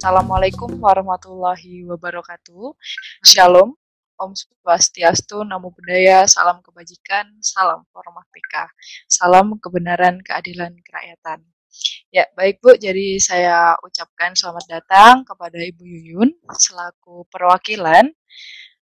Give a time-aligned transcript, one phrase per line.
[0.00, 2.72] Assalamualaikum warahmatullahi wabarakatuh.
[3.20, 3.76] Shalom,
[4.20, 8.68] Om Swastiastu, Namo Buddhaya, Salam Kebajikan, Salam Hormat PK,
[9.08, 11.40] Salam Kebenaran, Keadilan, Kerakyatan.
[12.12, 18.12] Ya, baik Bu, jadi saya ucapkan selamat datang kepada Ibu Yuyun selaku perwakilan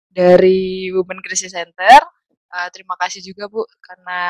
[0.08, 2.00] dari Women Crisis Center.
[2.48, 4.22] Uh, terima kasih juga Bu karena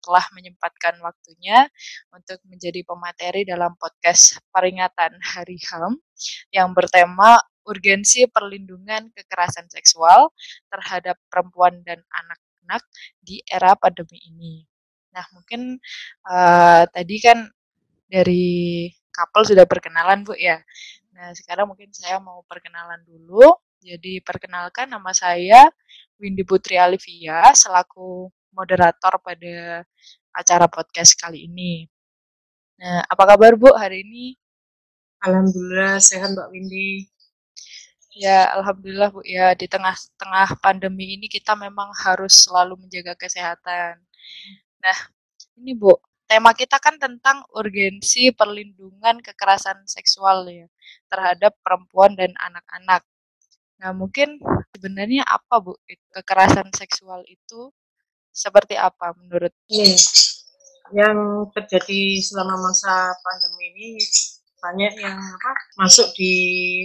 [0.00, 1.66] telah menyempatkan waktunya
[2.14, 5.98] untuk menjadi pemateri dalam podcast peringatan Hari HAM
[6.54, 10.32] yang bertema urgensi perlindungan kekerasan seksual
[10.72, 12.82] terhadap perempuan dan anak-anak
[13.20, 14.64] di era pandemi ini.
[15.10, 15.76] Nah, mungkin
[16.30, 17.38] uh, tadi kan
[18.06, 20.58] dari couple sudah perkenalan Bu ya.
[21.14, 23.58] Nah, sekarang mungkin saya mau perkenalan dulu.
[23.80, 25.72] Jadi perkenalkan nama saya
[26.20, 29.84] Windy Putri Alivia selaku moderator pada
[30.36, 31.88] acara podcast kali ini.
[32.80, 34.36] Nah, apa kabar Bu hari ini?
[35.20, 37.08] Alhamdulillah sehat Mbak Windy.
[38.10, 44.02] Ya, alhamdulillah Bu ya di tengah-tengah pandemi ini kita memang harus selalu menjaga kesehatan.
[44.82, 44.98] Nah,
[45.62, 45.94] ini Bu,
[46.26, 50.66] tema kita kan tentang urgensi perlindungan kekerasan seksual ya
[51.06, 53.06] terhadap perempuan dan anak-anak.
[53.78, 54.42] Nah, mungkin
[54.74, 55.78] sebenarnya apa Bu
[56.10, 57.70] kekerasan seksual itu
[58.34, 59.94] seperti apa menurut ini
[60.90, 63.88] yang terjadi selama masa pandemi ini
[64.60, 66.32] banyak yang apa masuk di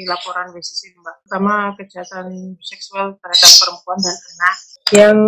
[0.07, 1.15] laporan WCC mbak.
[1.27, 4.55] Pertama kejahatan seksual terhadap perempuan dan anak.
[4.91, 5.19] Yang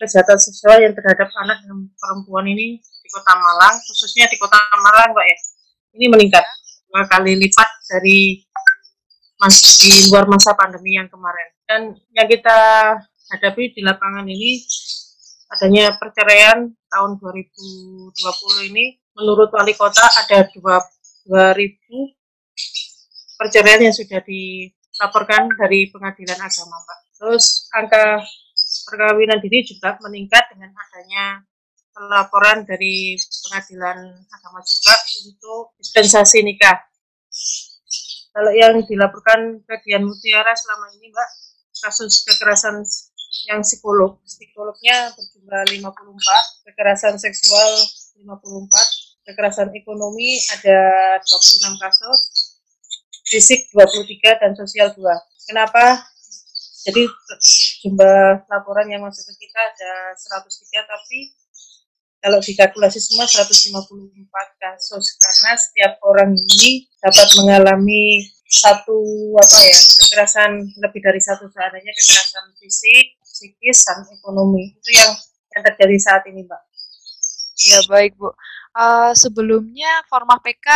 [0.00, 5.12] kejahatan seksual yang terhadap anak dan perempuan ini di kota Malang khususnya di kota Malang
[5.12, 5.38] mbak ya.
[6.00, 6.44] Ini meningkat
[6.88, 8.42] dua kali lipat dari
[9.38, 11.48] masih di luar masa pandemi yang kemarin.
[11.68, 11.80] Dan
[12.16, 12.58] yang kita
[13.28, 14.64] hadapi di lapangan ini
[15.48, 20.46] adanya perceraian tahun 2020 ini menurut wali kota ada
[21.28, 22.16] 2000
[23.36, 26.98] perceraian yang sudah dilaporkan dari pengadilan agama Pak.
[27.20, 28.24] Terus angka
[28.88, 31.44] perkawinan dini juga meningkat dengan adanya
[31.98, 33.98] laporan dari pengadilan
[34.30, 34.94] agama juga
[35.26, 36.78] untuk dispensasi nikah.
[38.32, 41.30] Kalau yang dilaporkan ke Dian Mutiara selama ini Mbak,
[41.82, 42.86] kasus kekerasan
[43.50, 44.22] yang psikolog.
[44.22, 47.70] Psikolognya berjumlah 54, kekerasan seksual
[48.22, 48.70] 54,
[49.28, 50.80] kekerasan ekonomi ada
[51.20, 52.20] 26 kasus,
[53.28, 55.04] fisik 23 dan sosial 2.
[55.52, 56.08] Kenapa?
[56.88, 57.04] Jadi
[57.84, 61.36] jumlah laporan yang masuk ke kita ada 103 tapi
[62.18, 63.78] kalau dikalkulasi semua 154
[64.58, 68.98] kasus karena setiap orang ini dapat mengalami satu
[69.38, 70.50] apa ya kekerasan
[70.80, 75.12] lebih dari satu seandainya kekerasan fisik psikis dan ekonomi itu yang
[75.54, 76.62] yang terjadi saat ini mbak
[77.58, 80.68] iya baik bu uh, sebelumnya Forma PK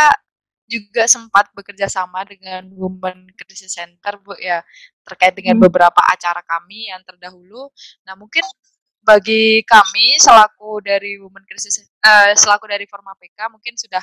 [0.70, 4.64] juga sempat bekerja sama dengan Women Crisis Center bu ya
[5.04, 5.64] terkait dengan hmm.
[5.68, 7.68] beberapa acara kami yang terdahulu
[8.06, 8.42] nah mungkin
[9.02, 14.02] bagi kami selaku dari Women Crisis uh, selaku dari Forma PK mungkin sudah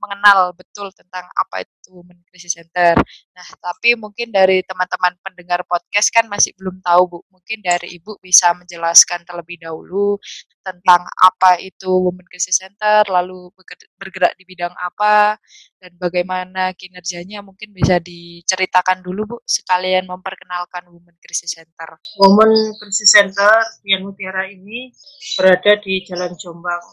[0.00, 2.96] mengenal betul tentang apa itu Women Crisis Center.
[3.36, 7.18] Nah, tapi mungkin dari teman-teman pendengar podcast kan masih belum tahu, Bu.
[7.28, 10.16] Mungkin dari Ibu bisa menjelaskan terlebih dahulu
[10.60, 13.52] tentang apa itu Women Crisis Center, lalu
[13.96, 15.36] bergerak di bidang apa,
[15.80, 22.00] dan bagaimana kinerjanya mungkin bisa diceritakan dulu, Bu, sekalian memperkenalkan Women Crisis Center.
[22.20, 23.52] Women Crisis Center
[23.84, 24.92] Dian Mutiara ini
[25.36, 26.84] berada di Jalan Jombang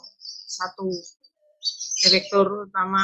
[0.47, 0.87] satu
[2.03, 3.01] direktur utama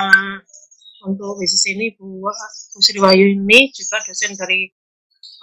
[1.03, 4.71] untuk bisnis ini Bu, Bu Sri ini juga dosen dari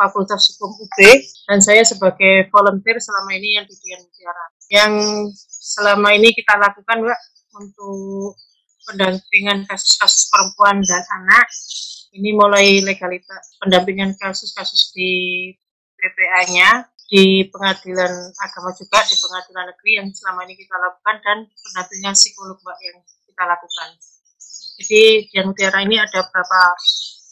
[0.01, 0.99] Fakultas Hukum UB
[1.45, 4.47] dan saya sebagai volunteer selama ini yang di Dian Mutiara.
[4.73, 4.93] Yang
[5.45, 7.21] selama ini kita lakukan Mbak
[7.61, 8.39] untuk
[8.89, 11.47] pendampingan kasus-kasus perempuan dan anak
[12.17, 15.11] ini mulai legalitas pendampingan kasus-kasus di
[16.01, 22.15] PPA-nya di pengadilan agama juga di pengadilan negeri yang selama ini kita lakukan dan pendampingan
[22.15, 22.99] psikolog mbak yang
[23.41, 23.91] kita lakukan.
[24.77, 25.03] Jadi
[25.33, 26.61] di Mutiara ini ada beberapa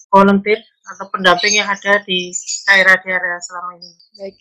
[0.09, 2.33] volunteer atau pendamping yang ada di
[2.65, 3.93] daerah-daerah selama ini.
[4.17, 4.37] Baik.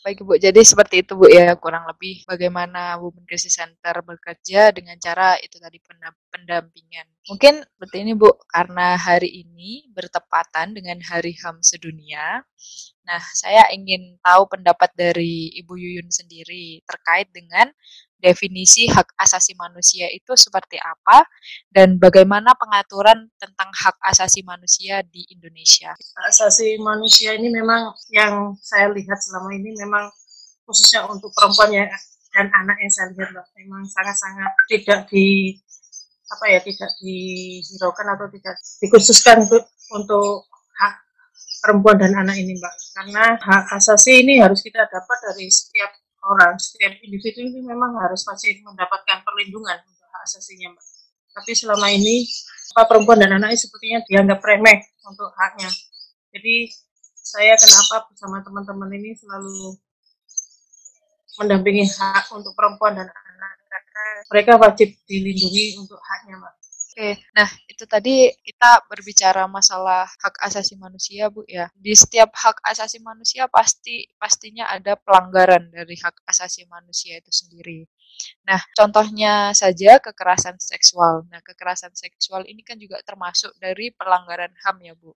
[0.00, 4.96] Baik Bu, jadi seperti itu Bu ya kurang lebih bagaimana Women Crisis Center bekerja dengan
[4.96, 5.76] cara itu tadi
[6.32, 7.04] pendampingan.
[7.28, 12.40] Mungkin seperti ini Bu, karena hari ini bertepatan dengan Hari HAM sedunia.
[13.04, 17.68] Nah, saya ingin tahu pendapat dari Ibu Yuyun sendiri terkait dengan
[18.20, 21.24] definisi hak asasi manusia itu seperti apa
[21.72, 25.96] dan bagaimana pengaturan tentang hak asasi manusia di Indonesia.
[25.96, 30.06] Hak asasi manusia ini memang yang saya lihat selama ini memang
[30.68, 31.88] khususnya untuk perempuan ya
[32.30, 35.58] dan anak yang saya lihat loh, memang sangat-sangat tidak di
[36.30, 40.46] apa ya tidak dihiraukan atau tidak dikhususkan untuk untuk
[40.78, 40.94] hak
[41.58, 45.90] perempuan dan anak ini mbak karena hak asasi ini harus kita dapat dari setiap
[46.24, 46.54] orang.
[46.60, 50.86] Setiap individu ini memang harus masih mendapatkan perlindungan untuk hak asasinya mbak.
[51.30, 52.26] Tapi selama ini
[52.74, 55.70] apa perempuan dan anak ini sepertinya dianggap remeh untuk haknya.
[56.30, 56.70] Jadi
[57.20, 59.74] saya kenapa bersama teman-teman ini selalu
[61.38, 66.59] mendampingi hak untuk perempuan dan anak karena mereka wajib dilindungi untuk haknya mbak
[66.90, 71.70] Oke, nah itu tadi kita berbicara masalah hak asasi manusia, Bu ya.
[71.78, 77.86] Di setiap hak asasi manusia pasti pastinya ada pelanggaran dari hak asasi manusia itu sendiri.
[78.42, 81.30] Nah, contohnya saja kekerasan seksual.
[81.30, 85.14] Nah, kekerasan seksual ini kan juga termasuk dari pelanggaran HAM ya, Bu.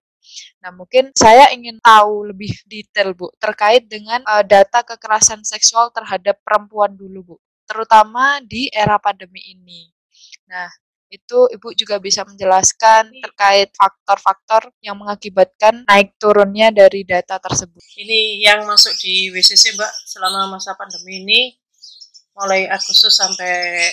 [0.63, 6.39] Nah, mungkin saya ingin tahu lebih detail, Bu, terkait dengan uh, data kekerasan seksual terhadap
[6.39, 7.37] perempuan dulu, Bu,
[7.67, 9.91] terutama di era pandemi ini.
[10.49, 10.69] Nah,
[11.15, 17.79] itu Ibu juga bisa menjelaskan terkait faktor-faktor yang mengakibatkan naik turunnya dari data tersebut.
[17.95, 21.39] Ini yang masuk di WCC, Mbak, selama masa pandemi ini
[22.35, 23.87] mulai Agustus sampai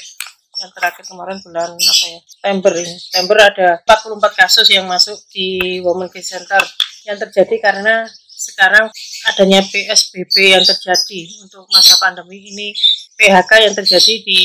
[0.60, 2.20] yang terakhir kemarin bulan apa ya?
[2.28, 2.94] September ini.
[2.98, 6.60] September ada 44 kasus yang masuk di Women Care Center.
[7.08, 8.04] Yang terjadi karena
[8.42, 8.90] sekarang
[9.30, 12.74] adanya PSBB yang terjadi untuk masa pandemi ini
[13.16, 14.40] PHK yang terjadi di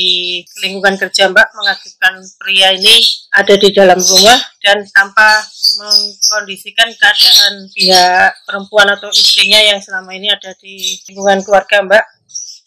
[0.62, 2.96] lingkungan kerja Mbak mengakibatkan pria ini
[3.34, 5.42] ada di dalam rumah dan tanpa
[5.82, 12.04] mengkondisikan keadaan pihak perempuan atau istrinya yang selama ini ada di lingkungan keluarga Mbak.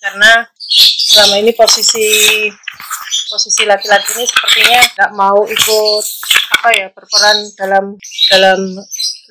[0.01, 0.43] Karena
[1.11, 2.09] selama ini posisi
[3.29, 6.05] posisi laki-laki ini sepertinya nggak mau ikut
[6.57, 7.85] apa ya berperan dalam
[8.27, 8.59] dalam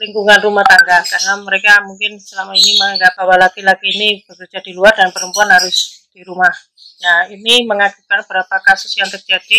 [0.01, 1.05] lingkungan rumah tangga.
[1.05, 6.00] Karena mereka mungkin selama ini menganggap bahwa laki-laki ini bekerja di luar dan perempuan harus
[6.11, 6.51] di rumah.
[7.03, 9.59] Nah ini mengakibatkan beberapa kasus yang terjadi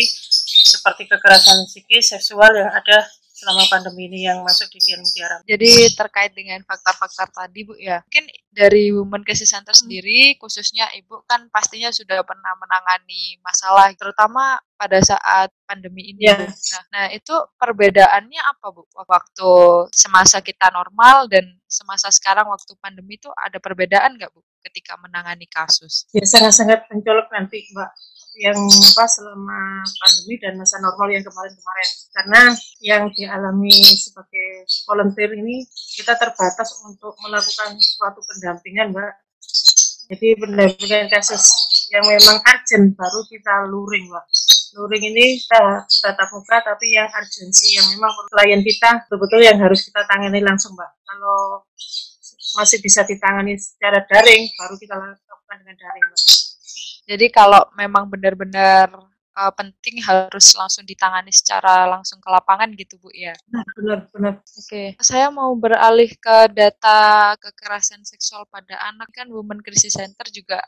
[0.67, 3.07] seperti kekerasan psikis seksual yang ada
[3.41, 5.41] selama pandemi ini yang masuk di Kian Mutiara.
[5.49, 9.81] Jadi terkait dengan faktor-faktor tadi Bu ya, mungkin dari Women Crisis Center hmm.
[9.81, 16.29] sendiri khususnya Ibu kan pastinya sudah pernah menangani masalah terutama pada saat pandemi ini.
[16.29, 16.45] Yeah.
[16.45, 18.85] Nah, nah itu perbedaannya apa Bu?
[18.93, 19.51] Waktu
[19.89, 25.49] semasa kita normal dan semasa sekarang waktu pandemi itu ada perbedaan nggak Bu ketika menangani
[25.49, 26.05] kasus?
[26.13, 27.91] Ya sangat-sangat mencolok nanti Mbak
[28.39, 31.89] yang apa selama pandemi dan masa normal yang kemarin-kemarin.
[32.15, 32.41] Karena
[32.79, 35.67] yang dialami sebagai volunteer ini
[35.99, 39.11] kita terbatas untuk melakukan suatu pendampingan mbak.
[40.11, 41.43] Jadi pendampingan kasus
[41.91, 44.25] yang memang urgent baru kita luring mbak.
[44.79, 49.83] Luring ini kita bertatap muka tapi yang urgensi yang memang klien kita betul-betul yang harus
[49.83, 50.91] kita tangani langsung mbak.
[51.03, 51.67] Kalau
[52.57, 56.05] masih bisa ditangani secara daring baru kita lakukan dengan daring
[57.05, 58.87] jadi kalau memang benar-benar
[59.35, 63.33] uh, penting harus langsung ditangani secara langsung ke lapangan gitu Bu ya.
[63.77, 64.33] Benar, benar.
[64.43, 64.87] Oke, okay.
[65.01, 70.59] saya mau beralih ke data kekerasan seksual pada anak kan Women Crisis Center juga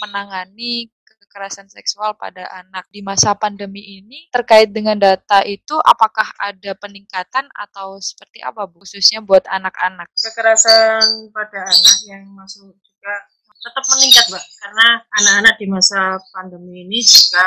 [0.00, 0.88] menangani
[1.20, 2.88] kekerasan seksual pada anak.
[2.88, 8.82] Di masa pandemi ini terkait dengan data itu apakah ada peningkatan atau seperti apa Bu?
[8.82, 10.08] Khususnya buat anak-anak.
[10.16, 13.14] Kekerasan pada anak yang masuk juga
[13.60, 14.44] tetap meningkat mbak.
[14.58, 14.86] Karena
[15.20, 17.44] anak-anak di masa pandemi ini juga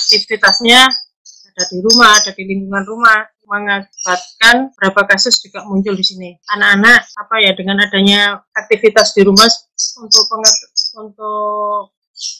[0.00, 0.86] aktivitasnya
[1.50, 3.20] ada di rumah ada di lingkungan rumah.
[3.50, 6.30] Mengakibatkan berapa kasus juga muncul di sini.
[6.54, 9.50] Anak-anak apa ya dengan adanya aktivitas di rumah
[9.98, 10.22] untuk
[11.02, 11.90] untuk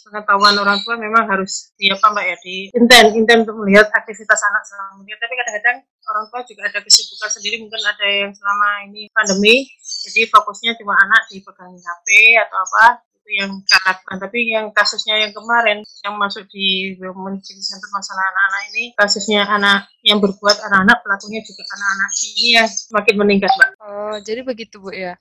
[0.07, 4.41] pengetahuan orang tua memang harus di apa mbak ya di intent intent untuk melihat aktivitas
[4.51, 5.13] anak selama ini.
[5.17, 5.77] Tapi kadang-kadang
[6.11, 9.69] orang tua juga ada kesibukan sendiri mungkin ada yang selama ini pandemi
[10.11, 12.09] jadi fokusnya cuma anak dipegang HP
[12.41, 12.85] atau apa
[13.31, 18.85] yang katakan tapi yang kasusnya yang kemarin yang masuk di Women Center masalah anak-anak ini
[18.99, 22.11] kasusnya anak yang berbuat anak-anak pelakunya juga anak-anak.
[22.19, 23.71] Ini yang semakin meningkat mbak.
[23.85, 25.15] Oh jadi begitu bu ya?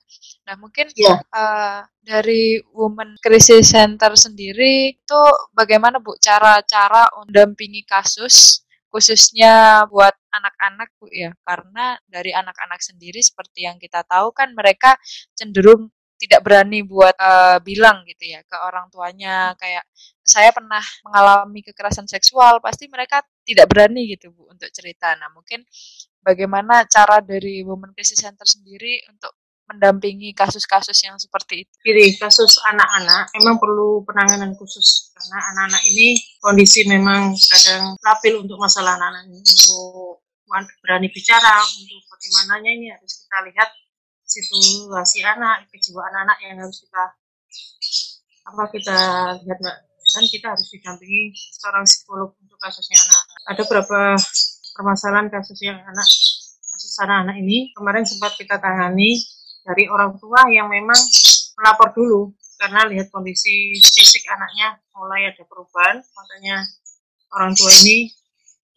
[0.48, 1.20] Nah mungkin ya.
[1.30, 5.22] uh, dari Women Crisis Center sendiri itu
[5.54, 11.30] bagaimana bu cara-cara mendampingi kasus khususnya buat anak-anak Bu ya?
[11.46, 14.98] Karena dari anak-anak sendiri seperti yang kita tahu kan mereka
[15.38, 19.88] cenderung tidak berani buat uh, bilang gitu ya ke orang tuanya kayak
[20.20, 25.16] saya pernah mengalami kekerasan seksual pasti mereka tidak berani gitu Bu untuk cerita.
[25.16, 25.64] Nah, mungkin
[26.20, 29.32] bagaimana cara dari Women Crisis Center sendiri untuk
[29.70, 31.74] mendampingi kasus-kasus yang seperti itu?
[31.82, 38.58] Jadi kasus anak-anak memang perlu penanganan khusus karena anak-anak ini kondisi memang kadang labil untuk
[38.58, 40.20] masalah anak-anak untuk
[40.82, 43.70] berani bicara untuk bagaimananya ini harus kita lihat
[44.30, 47.04] situasi anak kejiwaan anak yang harus kita
[48.46, 48.98] apa kita
[49.42, 49.76] lihat mbak.
[50.10, 53.22] Dan kita harus didampingi seorang psikolog untuk kasusnya anak.
[53.54, 54.18] Ada beberapa
[54.74, 56.08] permasalahan kasus yang anak
[56.66, 59.22] kasus anak-anak ini kemarin sempat kita tangani
[59.62, 60.98] dari orang tua yang memang
[61.54, 66.02] melapor dulu karena lihat kondisi fisik anaknya mulai ada perubahan.
[66.02, 66.56] Makanya
[67.38, 68.10] orang tua ini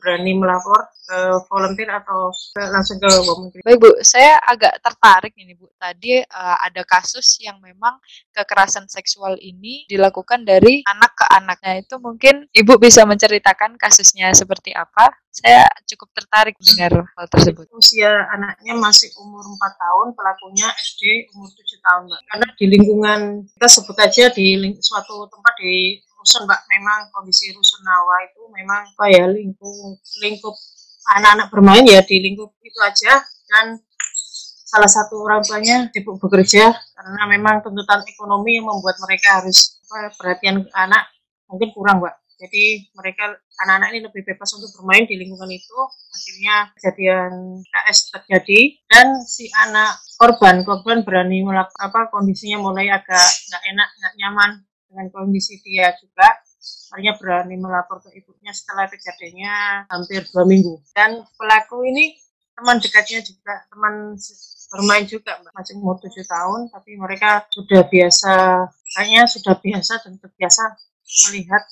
[0.03, 3.61] berani melapor ke volunteer atau ke, langsung ke Menteri?
[3.63, 5.71] Baik Bu, saya agak tertarik ini Bu.
[5.79, 8.03] Tadi uh, ada kasus yang memang
[8.35, 14.75] kekerasan seksual ini dilakukan dari anak ke anaknya itu mungkin Ibu bisa menceritakan kasusnya seperti
[14.75, 15.15] apa?
[15.33, 17.65] Saya cukup tertarik mendengar hal tersebut.
[17.73, 22.21] Usia anaknya masih umur 4 tahun, pelakunya SD umur 7 tahun, Mbak.
[22.29, 23.19] Karena di lingkungan,
[23.57, 26.63] kita sebut aja di suatu tempat di rusun mbak.
[26.71, 30.55] Memang kondisi rusun Nawa itu memang apa ya lingkup lingkup
[31.19, 33.19] anak-anak bermain ya di lingkup itu aja.
[33.51, 33.77] Dan
[34.63, 40.15] salah satu orang tuanya sibuk bekerja karena memang tuntutan ekonomi yang membuat mereka harus apa,
[40.17, 41.11] perhatian anak
[41.45, 42.15] mungkin kurang mbak.
[42.43, 45.79] Jadi mereka anak-anak ini lebih bebas untuk bermain di lingkungan itu.
[46.11, 53.27] Akhirnya kejadian KS terjadi dan si anak korban korban berani melakukan apa kondisinya mulai agak
[53.47, 54.51] nggak enak nggak nyaman
[54.93, 56.29] dengan kondisi dia juga
[56.93, 60.77] akhirnya berani melapor ke ibunya setelah kejadiannya hampir dua minggu.
[60.93, 62.13] Dan pelaku ini
[62.53, 64.13] teman dekatnya juga teman
[64.69, 70.63] bermain juga masih umur tujuh tahun tapi mereka sudah biasa kayaknya sudah biasa dan terbiasa
[71.29, 71.65] melihat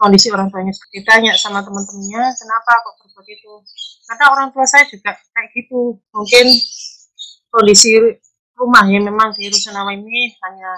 [0.00, 0.72] kondisi orang tuanya.
[0.88, 3.52] Ditanya sama teman-temannya kenapa kok berbuat itu?
[4.08, 6.00] Karena orang tua saya juga kayak gitu.
[6.16, 6.46] Mungkin
[7.52, 8.00] kondisi
[8.56, 10.70] rumah yang memang di Rusunawa ini hanya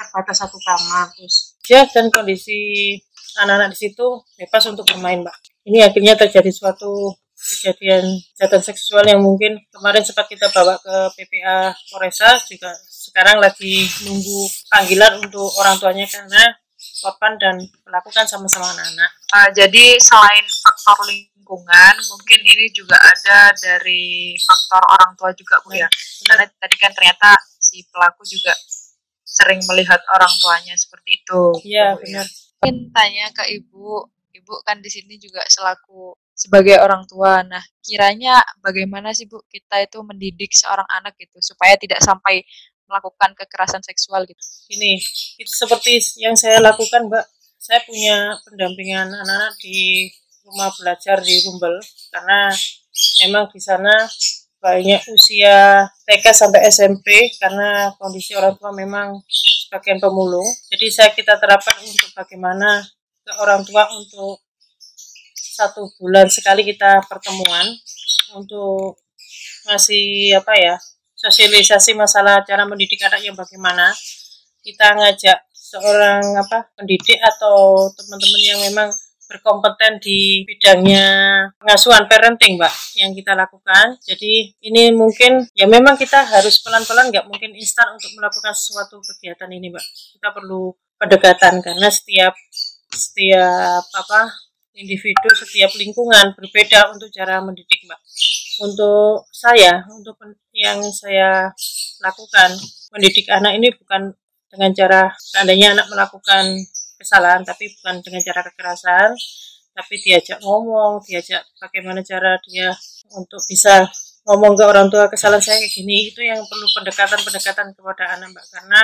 [0.00, 2.96] terbatas satu kamar terus ya dan kondisi
[3.44, 4.06] anak-anak di situ
[4.40, 5.36] bebas untuk bermain mbak
[5.68, 8.04] ini akhirnya terjadi suatu kejadian
[8.36, 14.40] kejahatan seksual yang mungkin kemarin sempat kita bawa ke PPA Polresa juga sekarang lagi nunggu
[14.68, 16.52] panggilan untuk orang tuanya karena
[17.00, 19.10] korban dan pelaku kan sama-sama anak-anak.
[19.32, 25.72] Uh, jadi selain faktor lingkungan, mungkin ini juga ada dari faktor orang tua juga bu
[25.76, 25.88] ya.
[26.28, 28.52] Karena tadi kan ternyata si pelaku juga
[29.40, 31.42] sering melihat orang tuanya seperti itu.
[31.64, 32.26] Iya, gitu, benar.
[32.60, 34.04] Mungkin tanya ke ibu,
[34.36, 37.40] ibu kan di sini juga selaku sebagai orang tua.
[37.44, 42.44] Nah, kiranya bagaimana sih Bu kita itu mendidik seorang anak gitu supaya tidak sampai
[42.88, 44.40] melakukan kekerasan seksual gitu.
[44.72, 44.98] Ini
[45.40, 47.24] itu seperti yang saya lakukan, Mbak.
[47.60, 50.08] Saya punya pendampingan anak-anak di
[50.48, 51.76] rumah belajar di Rumbel
[52.10, 52.50] karena
[53.22, 53.94] memang di sana
[54.60, 60.44] banyak usia TK sampai SMP karena kondisi orang tua memang sebagian pemulung.
[60.68, 62.84] Jadi saya kita terapkan untuk bagaimana
[63.24, 64.44] ke orang tua untuk
[65.32, 67.64] satu bulan sekali kita pertemuan
[68.36, 69.00] untuk
[69.68, 70.76] masih apa ya
[71.20, 73.92] sosialisasi masalah cara mendidik anak yang bagaimana
[74.64, 78.88] kita ngajak seorang apa pendidik atau teman-teman yang memang
[79.30, 81.06] berkompeten di bidangnya
[81.62, 83.94] pengasuhan parenting, Mbak, yang kita lakukan.
[84.02, 89.46] Jadi ini mungkin ya memang kita harus pelan-pelan, nggak mungkin instan untuk melakukan sesuatu kegiatan
[89.54, 89.86] ini, Mbak.
[90.18, 92.34] Kita perlu pendekatan karena setiap
[92.90, 94.34] setiap apa
[94.74, 98.00] individu, setiap lingkungan berbeda untuk cara mendidik, Mbak.
[98.66, 100.18] Untuk saya, untuk
[100.50, 101.54] yang saya
[102.02, 102.58] lakukan,
[102.90, 104.12] mendidik anak ini bukan
[104.50, 106.58] dengan cara seandainya anak melakukan
[107.00, 109.10] kesalahan tapi bukan dengan cara kekerasan
[109.72, 112.68] tapi diajak ngomong diajak bagaimana cara dia
[113.16, 113.88] untuk bisa
[114.28, 116.12] ngomong ke orang tua kesalahan saya kayak gini.
[116.12, 118.44] Itu yang perlu pendekatan-pendekatan kepada anak mbak.
[118.52, 118.80] Karena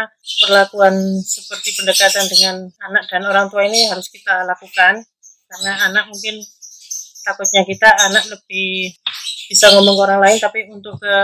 [0.47, 5.05] perlakuan seperti pendekatan dengan anak dan orang tua ini harus kita lakukan.
[5.47, 6.41] Karena anak mungkin
[7.23, 8.95] takutnya kita anak lebih
[9.47, 11.15] bisa ngomong ke orang lain tapi untuk ke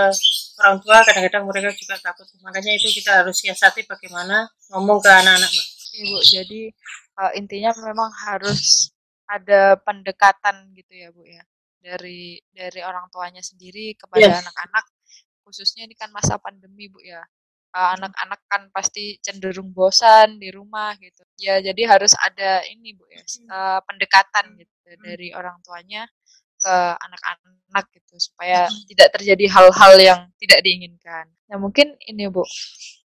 [0.63, 2.29] orang tua kadang-kadang mereka juga takut.
[2.45, 6.19] Makanya itu kita harus siasati bagaimana ngomong ke anak-anak mbak Ibu.
[6.25, 6.63] Jadi
[7.21, 8.93] uh, intinya memang harus
[9.29, 11.43] ada pendekatan gitu ya, Bu ya.
[11.83, 14.85] Dari dari orang tuanya sendiri kepada anak anak-anak
[15.43, 17.21] khususnya ini kan masa pandemi, Bu ya.
[17.73, 21.25] anak-anak uh, kan pasti cenderung bosan di rumah gitu.
[21.41, 26.05] Ya, jadi harus ada ini, Bu ya, uh, pendekatan gitu dari orang tuanya
[26.63, 31.27] ke anak-anak gitu supaya tidak terjadi hal-hal yang tidak diinginkan.
[31.49, 32.45] Nah, mungkin ini, Bu.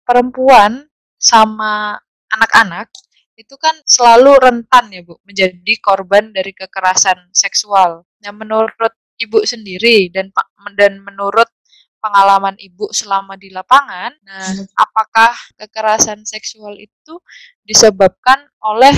[0.03, 0.86] Perempuan
[1.17, 1.98] sama
[2.34, 2.89] anak-anak
[3.38, 8.03] itu kan selalu rentan ya Bu menjadi korban dari kekerasan seksual.
[8.24, 8.74] Nah menurut
[9.17, 10.29] Ibu sendiri dan
[10.77, 11.50] dan menurut
[11.98, 14.13] pengalaman ibu selama di lapangan.
[14.22, 14.65] Nah, Hmm.
[14.77, 17.17] apakah kekerasan seksual itu
[17.65, 18.93] disebabkan oleh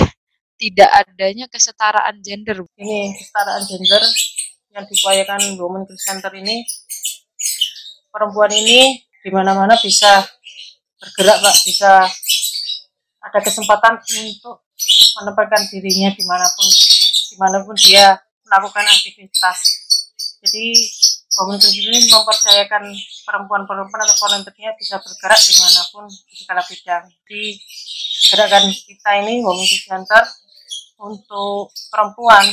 [0.60, 2.60] tidak adanya kesetaraan gender?
[2.76, 4.02] Ini kesetaraan gender
[4.76, 6.62] yang diupayakan Women Crisis Center ini
[8.12, 10.20] perempuan ini di mana-mana bisa
[11.00, 12.04] bergerak Pak, bisa
[13.20, 14.64] ada kesempatan untuk
[15.20, 16.68] menempatkan dirinya di mana pun
[17.30, 18.16] di mana pun dia
[18.48, 19.58] melakukan aktivitas.
[20.40, 20.72] Jadi
[21.30, 22.90] Crisis ini mempercayakan
[23.22, 27.04] perempuan-perempuan atau volunteernya bisa bergerak di mana pun di segala bidang.
[27.06, 27.42] Jadi
[28.30, 30.24] gerakan kita ini Crisis Center
[31.00, 32.44] untuk perempuan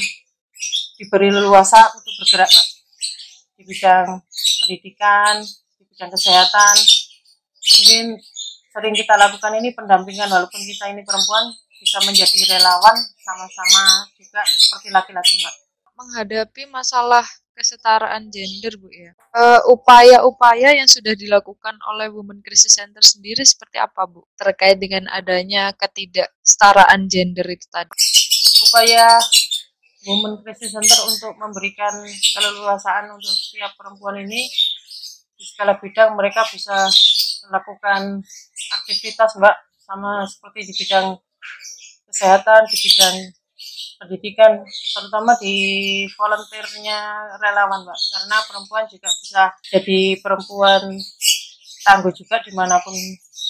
[0.97, 2.67] diberi leluasa untuk bergerak Pak.
[3.57, 4.21] di bidang
[4.61, 5.41] pendidikan,
[5.77, 6.75] di bidang kesehatan.
[7.57, 8.05] Mungkin
[8.77, 11.49] sering kita lakukan ini pendampingan walaupun kita ini perempuan
[11.81, 12.93] bisa menjadi relawan
[13.25, 15.55] sama-sama juga seperti laki-laki Mbak.
[15.97, 17.25] menghadapi masalah
[17.57, 19.17] kesetaraan gender, Bu ya.
[19.33, 24.21] Eh, upaya-upaya yang sudah dilakukan oleh Women Crisis Center sendiri seperti apa, Bu?
[24.37, 27.89] Terkait dengan adanya ketidaksetaraan gender itu tadi.
[28.69, 29.17] Upaya
[30.05, 34.45] Women Crisis Center untuk memberikan keleluasaan untuk setiap perempuan ini
[35.33, 36.85] di segala bidang mereka bisa
[37.49, 38.21] melakukan
[38.73, 39.55] aktivitas Mbak
[39.87, 41.15] sama seperti di bidang
[42.07, 43.15] kesehatan, di bidang
[43.97, 44.61] pendidikan,
[44.93, 45.55] terutama di
[46.13, 46.99] volunteernya
[47.41, 50.83] relawan Mbak, karena perempuan juga bisa jadi perempuan
[51.81, 52.93] tangguh juga di mana pun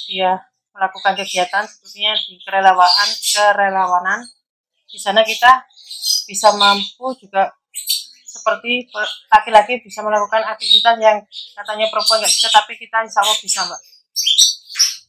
[0.08, 0.40] dia
[0.72, 4.20] melakukan kegiatan, sepertinya di kerelawanan, kerelawanan.
[4.88, 5.68] Di sana kita
[6.30, 7.52] bisa mampu juga
[8.24, 11.20] seperti per- laki-laki bisa melakukan aktivitas yang
[11.58, 13.82] katanya perempuan nggak bisa, tapi kita insya Allah bisa Mbak.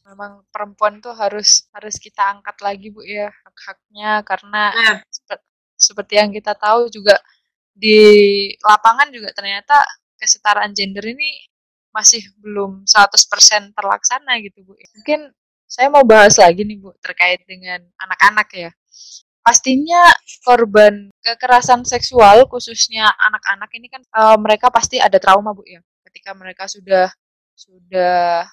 [0.07, 5.45] Memang perempuan tuh harus harus kita angkat lagi, Bu ya, hak-haknya karena Nah, Sep-
[5.79, 7.15] seperti yang kita tahu juga
[7.73, 7.99] di
[8.63, 9.79] lapangan juga ternyata
[10.19, 11.29] kesetaraan gender ini
[11.95, 14.73] masih belum 100% terlaksana gitu Bu.
[14.99, 15.31] Mungkin
[15.69, 18.71] saya mau bahas lagi nih Bu terkait dengan anak-anak ya.
[19.41, 20.03] Pastinya
[20.45, 25.81] korban kekerasan seksual khususnya anak-anak ini kan eh, mereka pasti ada trauma Bu ya.
[26.05, 27.09] Ketika mereka sudah
[27.57, 28.45] sudah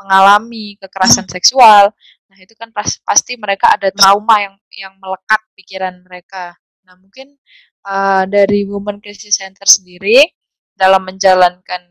[0.00, 1.92] mengalami kekerasan seksual,
[2.30, 6.54] Nah, itu kan pas- pasti mereka ada trauma yang yang melekat pikiran mereka.
[6.86, 7.34] Nah, mungkin
[7.82, 10.30] uh, dari Women Crisis Center sendiri
[10.78, 11.90] dalam menjalankan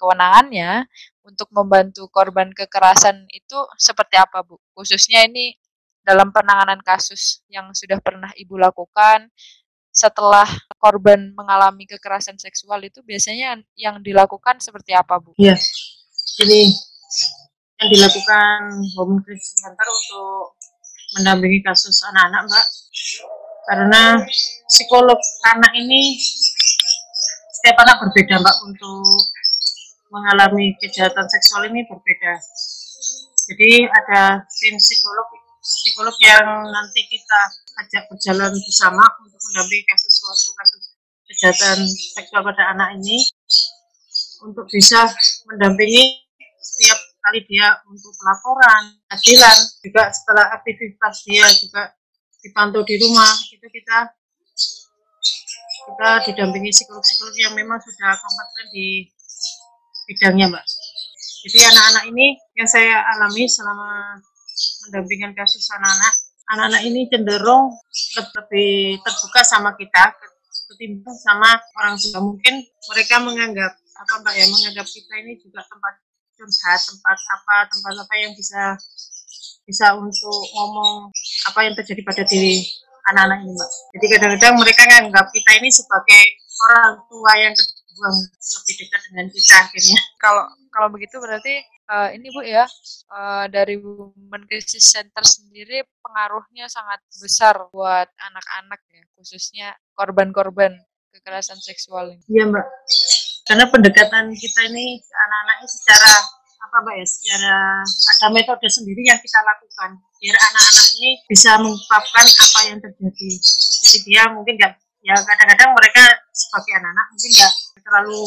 [0.00, 0.88] kewenangannya
[1.28, 4.56] untuk membantu korban kekerasan itu seperti apa, Bu?
[4.72, 5.52] Khususnya ini
[6.00, 9.28] dalam penanganan kasus yang sudah pernah Ibu lakukan
[9.92, 10.48] setelah
[10.80, 15.36] korban mengalami kekerasan seksual itu biasanya yang dilakukan seperti apa, Bu?
[15.36, 15.56] Iya.
[16.36, 16.95] Ini
[17.76, 18.58] yang dilakukan
[18.96, 20.56] Women Crisis Center untuk
[21.18, 22.66] mendampingi kasus anak-anak, Mbak.
[23.66, 24.02] Karena
[24.70, 25.18] psikolog
[25.52, 26.16] anak ini
[27.60, 29.04] setiap anak berbeda, Mbak, untuk
[30.08, 32.32] mengalami kejahatan seksual ini berbeda.
[33.46, 35.26] Jadi ada tim psikolog
[35.66, 37.40] psikolog yang nanti kita
[37.82, 40.82] ajak berjalan bersama untuk mendampingi kasus suatu kasus
[41.26, 43.18] kejahatan seksual pada anak ini
[44.46, 45.10] untuk bisa
[45.50, 46.22] mendampingi
[46.62, 51.90] setiap kali dia untuk pelaporan, hasilan, juga setelah aktivitas dia juga
[52.38, 53.98] dipantau di rumah, itu kita
[55.86, 59.10] kita didampingi psikolog-psikolog yang memang sudah kompeten di
[60.06, 60.64] bidangnya, Mbak.
[61.46, 62.26] Jadi anak-anak ini
[62.58, 64.18] yang saya alami selama
[64.86, 66.14] mendampingkan kasus anak-anak,
[66.54, 67.74] anak-anak ini cenderung
[68.38, 70.14] lebih terbuka sama kita
[70.74, 72.18] ketimbang sama orang tua.
[72.22, 72.54] Mungkin
[72.90, 76.05] mereka menganggap apa mbak ya menganggap kita ini juga tempat
[76.36, 78.76] curhat, tempat apa, tempat apa yang bisa
[79.66, 81.10] bisa untuk ngomong
[81.50, 82.62] apa yang terjadi pada diri
[83.10, 83.70] anak-anak ini mbak.
[83.98, 86.22] Jadi kadang-kadang mereka menganggap kita ini sebagai
[86.56, 90.00] orang tua yang kedua lebih dekat dengan kita akhirnya.
[90.24, 90.44] Kalau
[90.76, 92.68] kalau begitu berarti eh, ini Bu ya
[93.16, 100.76] eh, dari Women Crisis Center sendiri pengaruhnya sangat besar buat anak-anak ya, khususnya korban-korban
[101.16, 102.22] kekerasan seksual ini.
[102.28, 102.66] Iya mbak.
[103.46, 106.12] Karena pendekatan kita ini ke anak-anak ini secara
[106.56, 107.54] apa mbak ya, secara
[107.86, 113.30] ada metode sendiri yang kita lakukan biar anak-anak ini bisa mengungkapkan apa yang terjadi.
[113.86, 114.72] Jadi dia mungkin nggak
[115.06, 116.04] ya kadang-kadang mereka
[116.34, 117.52] sebagai anak-anak mungkin nggak
[117.86, 118.20] terlalu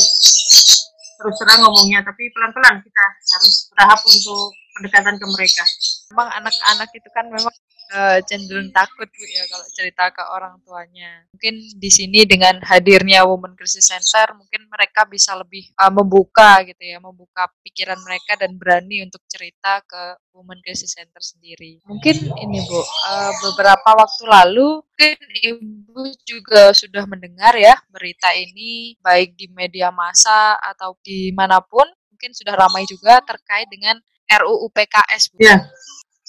[1.19, 3.03] terus terang ngomongnya, tapi pelan-pelan kita
[3.35, 5.63] harus bertahap untuk pendekatan ke mereka.
[6.15, 7.51] Memang anak-anak itu kan memang
[7.89, 11.25] eh, cenderung takut Bu ya kalau cerita ke orang tuanya.
[11.33, 16.83] Mungkin di sini dengan hadirnya Women Crisis Center mungkin mereka bisa lebih eh, membuka gitu
[16.85, 21.81] ya, membuka pikiran mereka dan berani untuk cerita ke Women Crisis Center sendiri.
[21.89, 28.99] Mungkin ini Bu, eh, beberapa waktu lalu mungkin Ibu juga sudah mendengar ya berita ini
[28.99, 33.95] baik di media massa atau di mana pun mungkin sudah ramai juga terkait dengan
[34.29, 35.39] RUU PKS Bu.
[35.41, 35.57] Ya.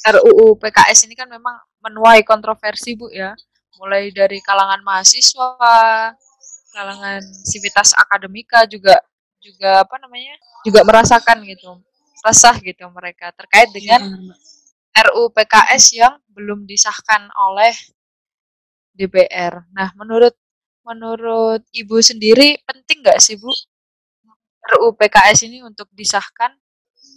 [0.01, 3.37] RUU PKS ini kan memang menuai kontroversi Bu ya.
[3.81, 5.53] Mulai dari kalangan mahasiswa,
[6.73, 9.01] kalangan sivitas akademika juga
[9.41, 10.37] juga apa namanya?
[10.61, 11.81] juga merasakan gitu.
[12.21, 14.29] Resah gitu mereka terkait dengan
[14.93, 17.73] RUU PKS yang belum disahkan oleh
[18.93, 19.65] DPR.
[19.73, 20.37] Nah, menurut
[20.85, 23.49] menurut Ibu sendiri penting nggak sih Bu
[24.77, 26.53] RUU PKS ini untuk disahkan?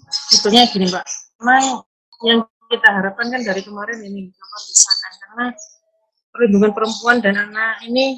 [0.07, 1.05] Sebetulnya gini Mbak,
[1.43, 1.83] memang
[2.23, 2.39] yang
[2.73, 5.45] kita harapkan kan dari kemarin ini kapan disahkan karena
[6.33, 8.17] perlindungan perempuan dan anak ini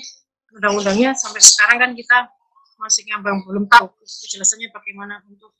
[0.56, 2.32] undang-undangnya sampai sekarang kan kita
[2.80, 5.52] masih ngambang belum tahu kejelasannya bagaimana untuk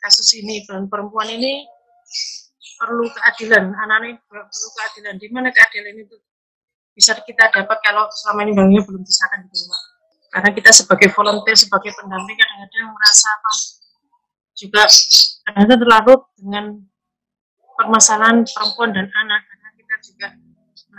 [0.00, 0.64] kasus ini.
[0.64, 1.68] Dan perempuan ini
[2.80, 5.14] perlu keadilan anak ini perlu keadilan.
[5.20, 6.16] Di mana keadilan itu
[6.92, 9.82] bisa kita dapat kalau selama ini undangnya belum disahkan gitu Mbak
[10.32, 13.52] karena kita sebagai volunteer sebagai pendamping kadang-kadang merasa apa
[14.56, 14.82] juga
[15.44, 16.64] kadang-kadang terlarut dengan
[17.82, 20.28] permasalahan perempuan dan anak karena kita juga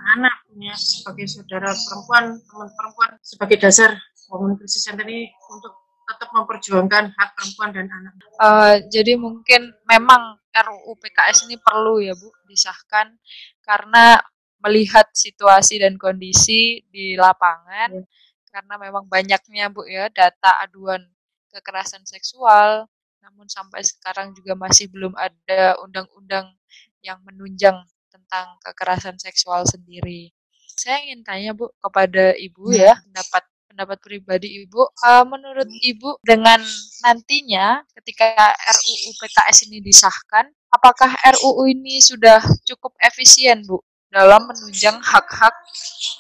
[0.04, 3.96] anak punya sebagai saudara perempuan teman perempuan sebagai dasar
[4.28, 8.14] Women Crisis Center ini untuk tetap memperjuangkan hak perempuan dan anak.
[8.36, 13.16] Uh, jadi mungkin memang RUU PKS ini perlu ya Bu disahkan
[13.64, 14.20] karena
[14.60, 18.04] melihat situasi dan kondisi di lapangan ya.
[18.52, 21.08] karena memang banyaknya Bu ya data aduan
[21.56, 22.92] kekerasan seksual
[23.24, 26.52] namun sampai sekarang juga masih belum ada undang-undang
[27.00, 27.80] yang menunjang
[28.12, 30.36] tentang kekerasan seksual sendiri.
[30.76, 34.82] Saya ingin tanya Bu kepada Ibu ya, pendapat pendapat pribadi Ibu.
[35.02, 36.60] Uh, menurut Ibu dengan
[37.02, 43.80] nantinya ketika RUU PKS ini disahkan, apakah RUU ini sudah cukup efisien Bu
[44.14, 45.56] dalam menunjang hak-hak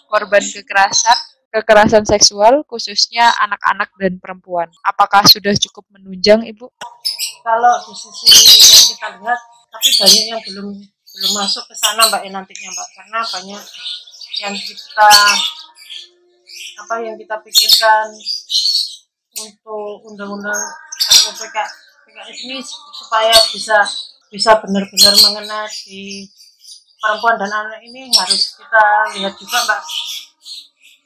[0.10, 4.74] korban kekerasan kekerasan seksual khususnya anak-anak dan perempuan.
[4.82, 6.66] Apakah sudah cukup menunjang Ibu?
[7.46, 9.40] Kalau di sisi yang kita lihat,
[9.70, 10.68] tapi banyak yang belum
[11.14, 13.64] belum masuk ke sana Mbak ya nantinya Mbak karena banyak
[14.42, 15.12] yang kita
[16.74, 18.10] apa yang kita pikirkan
[19.38, 21.34] untuk undang-undang RUU
[22.46, 22.58] ini
[22.98, 23.78] supaya bisa
[24.30, 26.26] bisa benar-benar mengena di
[27.02, 28.86] perempuan dan anak ini harus kita
[29.18, 29.82] lihat juga mbak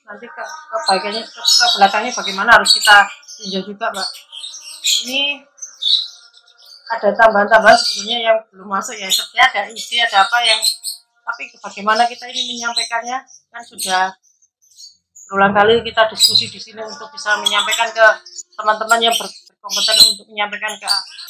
[0.08, 3.04] nanti ke kebaikannya ke, ke belakangnya bagaimana harus kita
[3.38, 4.08] tinjau juga mbak
[5.04, 5.43] ini
[6.88, 9.12] ada tambahan-tambahan sebetulnya yang belum masuk ya.
[9.12, 10.62] Seperti ada ide ada apa yang
[11.28, 13.20] tapi bagaimana kita ini menyampaikannya?
[13.52, 14.15] Kan sudah
[15.28, 18.08] berulang kali kita diskusi di sini untuk bisa menyampaikan ke
[18.56, 20.88] teman-teman yang berkompeten untuk menyampaikan ke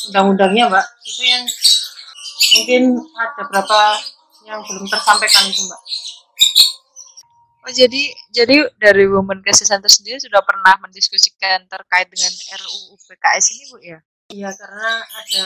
[0.09, 0.85] undang-undangnya mbak.
[1.01, 1.43] Itu yang
[2.53, 2.81] mungkin
[3.17, 3.79] ada berapa
[4.45, 5.81] yang belum tersampaikan itu mbak
[7.67, 12.31] Oh jadi jadi dari Women Crisis Center sendiri sudah pernah mendiskusikan terkait dengan
[12.63, 13.99] RUU PKS ini Bu ya?
[14.31, 15.43] Iya karena ada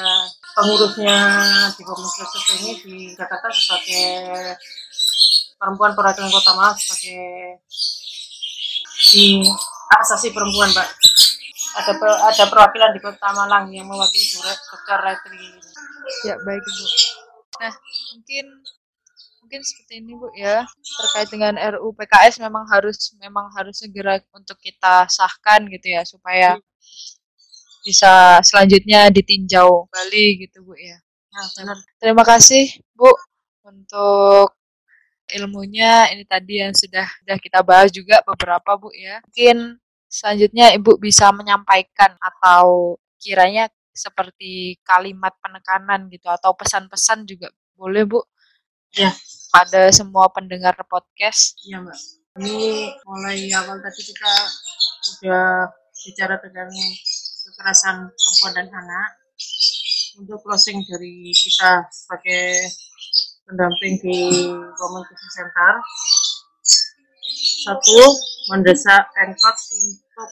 [0.54, 1.18] pengurusnya
[1.74, 4.06] di Women Crisis ini di Jakarta sebagai
[5.58, 7.66] perempuan perwakilan Kota Malang sebagai
[9.10, 9.42] di
[9.98, 10.88] asasi perempuan Pak.
[11.82, 11.94] Ada
[12.30, 15.00] ada perwakilan di Kota Malang yang mewakili Dr.
[15.10, 15.58] Retri.
[16.30, 16.86] Ya baik Bu.
[17.66, 17.74] Nah
[18.14, 18.46] mungkin
[19.52, 24.56] mungkin seperti ini Bu ya terkait dengan RUU PKS memang harus memang harus segera untuk
[24.64, 26.56] kita sahkan gitu ya supaya
[27.84, 30.96] bisa selanjutnya ditinjau kembali gitu Bu ya.
[31.36, 31.78] Nah, benar.
[32.00, 33.12] Terima kasih Bu
[33.68, 34.56] untuk
[35.28, 39.20] ilmunya ini tadi yang sudah sudah kita bahas juga beberapa Bu ya.
[39.28, 48.08] Mungkin selanjutnya Ibu bisa menyampaikan atau kiranya seperti kalimat penekanan gitu atau pesan-pesan juga boleh
[48.08, 48.24] Bu.
[48.92, 49.12] Ya,
[49.52, 51.60] pada semua pendengar podcast.
[51.68, 52.00] Iya mbak.
[52.40, 54.32] Ini mulai awal tadi kita
[55.04, 55.68] sudah
[56.08, 56.72] bicara tentang
[57.52, 59.10] kekerasan perempuan dan anak.
[60.16, 62.72] Untuk closing dari kita sebagai
[63.48, 64.18] pendamping di
[64.80, 65.74] Crisis Center.
[67.68, 68.02] Satu,
[68.52, 70.30] mendesak Pemkot untuk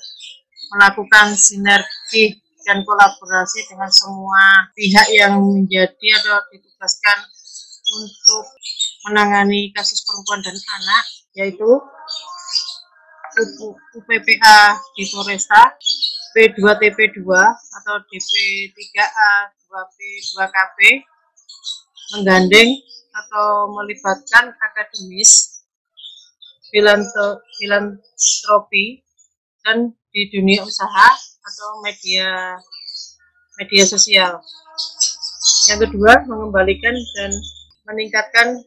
[0.75, 7.17] melakukan sinergi dan kolaborasi dengan semua pihak yang menjadi atau ditugaskan
[7.89, 8.45] untuk
[9.07, 11.05] menangani kasus perempuan dan anak
[11.37, 11.69] yaitu
[13.95, 15.71] UPPA di Polresta,
[16.35, 19.31] P2TP2 atau DP3A
[19.69, 20.77] 2P2KP
[22.17, 22.69] menggandeng
[23.15, 25.63] atau melibatkan akademis
[26.69, 28.85] filantropi
[29.65, 31.09] dan di dunia usaha
[31.45, 32.57] atau media
[33.61, 34.41] media sosial.
[35.69, 37.31] Yang kedua, mengembalikan dan
[37.89, 38.61] meningkatkan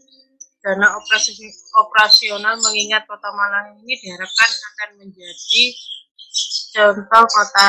[0.63, 1.35] dana operasi,
[1.75, 5.65] operasional mengingat kota Malang ini diharapkan akan menjadi
[6.73, 7.69] contoh kota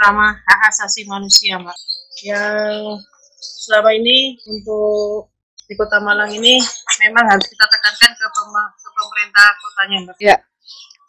[0.00, 1.78] ramah hak asasi manusia, Mbak.
[2.24, 3.04] Yang
[3.38, 5.30] selama ini untuk
[5.68, 6.58] di Kota Malang ini
[7.06, 10.16] memang harus kita tekankan ke, ke pemerintah kotanya, Mbak.
[10.18, 10.36] Ya,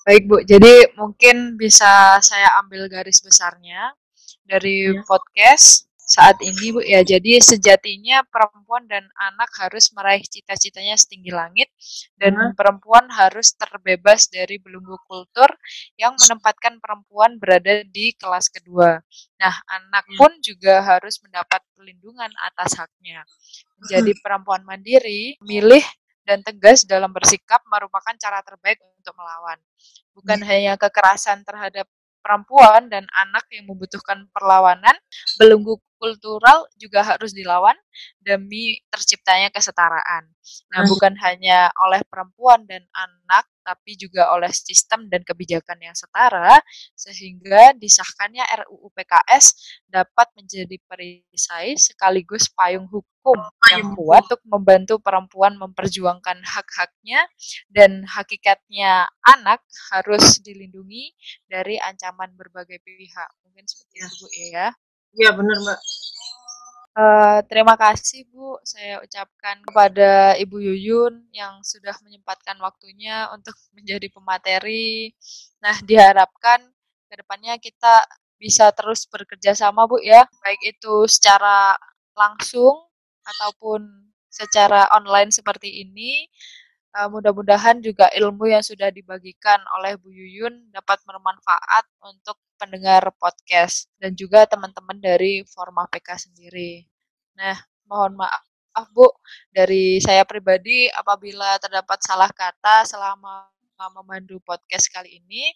[0.05, 0.37] baik Bu.
[0.43, 3.95] Jadi mungkin bisa saya ambil garis besarnya
[4.43, 5.01] dari ya.
[5.07, 7.01] podcast saat ini Bu ya.
[7.01, 11.71] Jadi sejatinya perempuan dan anak harus meraih cita-citanya setinggi langit
[12.19, 12.53] dan hmm.
[12.59, 15.47] perempuan harus terbebas dari belenggu kultur
[15.95, 18.99] yang menempatkan perempuan berada di kelas kedua.
[19.39, 20.17] Nah, anak hmm.
[20.19, 23.23] pun juga harus mendapat perlindungan atas haknya.
[23.79, 24.21] Menjadi hmm.
[24.21, 25.83] perempuan mandiri, milih
[26.23, 29.59] dan tegas dalam bersikap merupakan cara terbaik untuk melawan.
[30.15, 30.47] Bukan hmm.
[30.47, 31.87] hanya kekerasan terhadap
[32.23, 34.95] perempuan dan anak yang membutuhkan perlawanan,
[35.37, 37.75] belenggu kultural juga harus dilawan
[38.19, 40.27] demi terciptanya kesetaraan.
[40.71, 46.59] Nah, bukan hanya oleh perempuan dan anak, tapi juga oleh sistem dan kebijakan yang setara,
[46.93, 49.45] sehingga disahkannya RUU PKS
[49.89, 53.39] dapat menjadi perisai sekaligus payung hukum
[53.71, 57.23] yang kuat untuk membantu perempuan memperjuangkan hak-haknya
[57.71, 59.63] dan hakikatnya anak
[59.95, 61.15] harus dilindungi
[61.47, 63.29] dari ancaman berbagai pihak.
[63.47, 64.67] Mungkin seperti itu Bu ya.
[65.13, 65.79] Iya benar Mbak.
[66.93, 74.13] Uh, terima kasih Bu, saya ucapkan kepada Ibu Yuyun yang sudah menyempatkan waktunya untuk menjadi
[74.13, 75.09] pemateri.
[75.57, 76.61] Nah, diharapkan
[77.09, 78.05] ke depannya kita
[78.37, 81.73] bisa terus bekerja sama Bu ya, baik itu secara
[82.13, 82.85] langsung
[83.25, 83.81] ataupun
[84.29, 86.29] secara online seperti ini.
[86.93, 93.89] Uh, mudah-mudahan juga ilmu yang sudah dibagikan oleh Bu Yuyun dapat bermanfaat untuk pendengar podcast
[93.97, 96.85] dan juga teman-teman dari Forma PK sendiri.
[97.33, 97.57] Nah,
[97.89, 99.09] mohon maaf Bu
[99.49, 103.49] dari saya pribadi apabila terdapat salah kata selama
[103.91, 105.51] memandu podcast kali ini.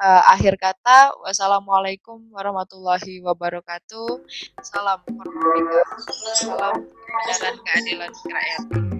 [0.00, 4.22] Uh, akhir kata, wassalamualaikum warahmatullahi wabarakatuh.
[4.64, 5.70] Salam Forma PK.
[6.40, 6.76] Salam
[7.26, 8.95] kebenaran keadilan kerakyatan.